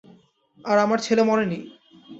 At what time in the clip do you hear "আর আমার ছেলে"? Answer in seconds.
0.65-1.23